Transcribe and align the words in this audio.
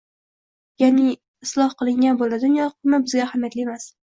yoki 0.83 1.05
“isloh 1.47 1.75
qilingan” 1.83 2.19
bo‘ladimi-yo‘qmi 2.23 3.03
bizga 3.05 3.23
ahamiyatli 3.29 3.67
emas. 3.69 3.89